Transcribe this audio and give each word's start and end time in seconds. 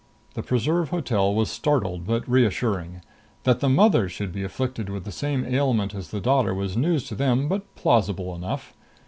The 0.33 0.41
preserve 0.41 0.89
hotel 0.89 1.31
was 1.35 1.51
startled 1.51 2.07
but 2.07 2.27
reassuring. 2.27 3.01
That 3.43 3.59
the 3.59 3.69
mother 3.69 4.09
should 4.09 4.31
be 4.33 4.41
afflicted 4.41 4.89
with 4.89 5.03
the 5.03 5.11
same 5.11 5.45
ailment 5.45 5.93
as 5.93 6.09
the 6.09 6.19
daughter 6.19 6.55
was 6.55 6.75
news 6.75 7.03
to 7.09 7.15
them 7.15 7.47
but 7.47 7.75
plausible 7.75 8.33
enough. 8.35 8.73